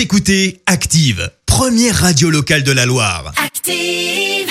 Vous 0.00 0.04
écoutez 0.04 0.62
Active, 0.64 1.30
première 1.44 1.94
radio 1.94 2.30
locale 2.30 2.62
de 2.62 2.72
la 2.72 2.86
Loire. 2.86 3.34
Active. 3.36 4.48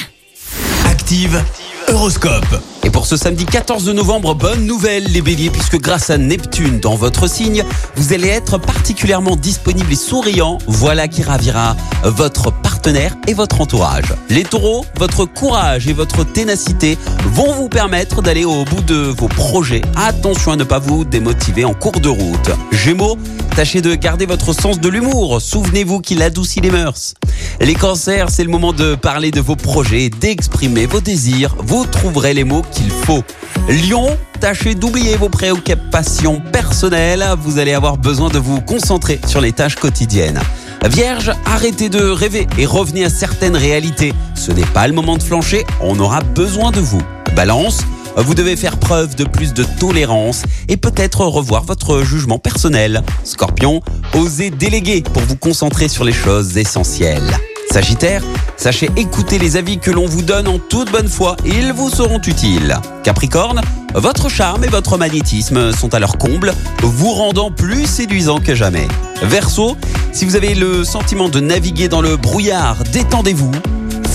Active, 0.86 1.44
Horoscope. 1.88 2.62
Et 2.84 2.92
pour 2.92 3.08
ce 3.08 3.18
samedi 3.18 3.48
14 3.48 3.90
novembre, 3.90 4.36
bonne 4.36 4.68
nouvelle 4.68 5.06
les 5.06 5.24
béliers, 5.24 5.50
puisque 5.50 5.80
grâce 5.80 6.12
à 6.12 6.20
Neptune 6.20 6.80
dans 6.80 6.96
votre 6.96 7.28
signe, 7.28 7.64
vous 7.96 8.14
allez 8.14 8.28
être 8.28 8.60
particulièrement 8.60 9.36
disponible 9.36 9.92
et 9.92 9.96
souriant. 9.96 10.60
Voilà 10.68 11.08
qui 11.08 11.24
ravira 11.24 11.76
votre 12.04 12.52
partenaire 12.52 13.16
et 13.28 13.34
votre 13.34 13.60
entourage. 13.60 14.14
Les 14.30 14.44
taureaux, 14.44 14.86
votre 14.98 15.26
courage 15.26 15.88
et 15.88 15.94
votre 15.94 16.24
ténacité 16.24 16.96
vont 17.34 17.54
vous 17.54 17.70
permettre 17.70 18.22
d'aller 18.22 18.46
au 18.46 18.66
bout 18.66 18.84
de 18.84 18.96
vos 19.18 19.28
projets. 19.28 19.82
Attention 19.96 20.52
à 20.52 20.58
ne 20.58 20.64
pas 20.64 20.78
vous 20.78 21.06
démotiver 21.06 21.66
en 21.66 21.74
cours 21.74 22.00
de 22.00 22.10
route. 22.10 22.52
Gémeaux, 22.72 23.18
tâchez 23.60 23.82
de 23.82 23.94
garder 23.94 24.26
votre 24.26 24.54
sens 24.54 24.80
de 24.80 24.88
l'humour. 24.88 25.42
Souvenez-vous 25.42 26.00
qu'il 26.00 26.22
adoucit 26.22 26.62
les 26.62 26.72
mœurs. 26.72 27.14
Les 27.60 27.74
cancers, 27.74 28.30
c'est 28.30 28.46
le 28.46 28.50
moment 28.50 28.72
de 28.72 28.96
parler 28.96 29.32
de 29.32 29.42
vos 29.42 29.58
projets, 29.58 30.10
d'exprimer 30.10 30.86
vos 30.86 31.02
désirs. 31.02 31.58
Vous 31.58 31.86
trouverez 31.86 32.34
les 32.34 32.46
mots 32.46 32.62
qu'il 32.72 32.90
faut. 32.90 33.22
Lion, 33.68 34.18
tâchez 34.40 34.76
d'oublier 34.76 35.18
vos 35.18 35.28
préoccupations 35.28 36.42
personnelles. 36.54 37.26
Vous 37.42 37.60
allez 37.60 37.74
avoir 37.74 37.98
besoin 37.98 38.30
de 38.30 38.40
vous 38.40 38.62
concentrer 38.62 39.20
sur 39.28 39.42
les 39.42 39.52
tâches 39.52 39.76
quotidiennes. 39.76 40.40
Vierge, 40.86 41.34
arrêtez 41.46 41.90
de 41.90 42.00
rêver 42.00 42.48
et 42.58 42.66
revenez 42.66 43.04
à 43.04 43.10
certaines 43.10 43.58
réalités. 43.58 44.14
Ce 44.36 44.54
n'est 44.54 44.68
pas 44.68 44.88
le 44.88 44.94
moment 44.94 45.18
de 45.18 45.24
flancher, 45.24 45.66
on 45.82 46.00
aura 46.00 46.22
besoin 46.22 46.72
de 46.72 46.80
vous. 46.80 47.02
Balance, 47.36 47.82
vous 48.22 48.34
devez 48.34 48.56
faire 48.56 48.78
preuve 48.78 49.16
de 49.16 49.24
plus 49.24 49.54
de 49.54 49.64
tolérance 49.64 50.44
et 50.68 50.78
peut-être 50.78 51.22
revoir 51.26 51.64
votre 51.64 52.04
jugement 52.04 52.40
personnel. 52.40 53.04
Scorpion, 53.24 53.82
osez 54.14 54.50
déléguer 54.50 55.02
pour 55.02 55.22
vous 55.24 55.36
concentrer 55.36 55.88
sur 55.88 56.04
les 56.04 56.14
choses 56.14 56.58
essentielles. 56.58 57.38
Sagittaire, 57.72 58.24
sachez 58.58 58.90
écouter 58.98 59.38
les 59.38 59.56
avis 59.56 59.78
que 59.78 59.92
l'on 59.92 60.08
vous 60.08 60.24
donne 60.24 60.48
en 60.48 60.58
toute 60.58 60.92
bonne 60.92 61.08
foi, 61.08 61.38
ils 61.46 61.72
vous 61.72 61.90
seront 61.90 62.20
utiles. 62.20 62.76
Capricorne, 63.04 63.62
votre 63.94 64.28
charme 64.28 64.64
et 64.64 64.70
votre 64.70 64.98
magnétisme 64.98 65.72
sont 65.72 65.94
à 65.94 66.00
leur 66.00 66.18
comble, 66.18 66.54
vous 66.82 67.12
rendant 67.12 67.52
plus 67.52 67.86
séduisant 67.86 68.40
que 68.40 68.56
jamais. 68.56 68.88
Verseau, 69.22 69.78
si 70.14 70.26
vous 70.26 70.36
avez 70.36 70.56
le 70.56 70.84
sentiment 70.84 71.30
de 71.30 71.40
naviguer 71.40 71.90
dans 71.90 72.02
le 72.02 72.18
brouillard, 72.18 72.84
détendez-vous. 72.92 73.52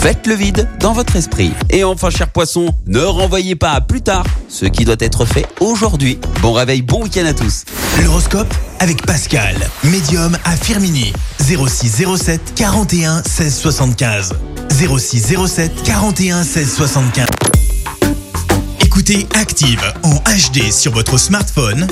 Faites 0.05 0.27
le 0.27 0.35
vide 0.35 0.69
dans 0.81 0.93
votre 0.93 1.17
esprit. 1.17 1.51
Et 1.71 1.83
enfin, 1.83 2.11
cher 2.11 2.29
poisson, 2.29 2.75
ne 2.87 3.01
renvoyez 3.01 3.57
pas 3.57 3.71
à 3.71 3.81
plus 3.81 4.03
tard 4.03 4.27
ce 4.51 4.67
qui 4.67 4.85
doit 4.85 5.01
être 5.01 5.25
fait 5.25 5.47
aujourd'hui. 5.61 6.19
Bon 6.43 6.53
réveil, 6.53 6.83
bon 6.83 7.05
week-end 7.05 7.25
à 7.25 7.33
tous. 7.33 7.65
L'horoscope 8.03 8.53
avec 8.81 9.07
Pascal, 9.07 9.57
médium 9.85 10.37
à 10.45 10.57
Firmini. 10.57 11.15
0607 11.41 12.53
41 12.55 13.23
16 13.23 13.57
75. 13.57 14.35
0607 14.73 15.73
41 15.85 16.45
16 16.45 16.75
75. 16.75 17.27
Écoutez 18.85 19.27
Active 19.33 19.81
en 20.03 20.17
HD 20.17 20.71
sur 20.71 20.93
votre 20.93 21.17
smartphone, 21.17 21.87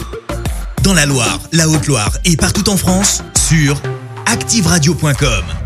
dans 0.82 0.92
la 0.92 1.06
Loire, 1.06 1.40
la 1.52 1.66
Haute-Loire 1.66 2.12
et 2.26 2.36
partout 2.36 2.68
en 2.68 2.76
France, 2.76 3.24
sur 3.48 3.80
activeradio.com. 4.26 5.61